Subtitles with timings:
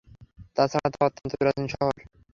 [0.57, 1.95] তাছাড়া তা অত্যন্ত প্রাচীন শহর।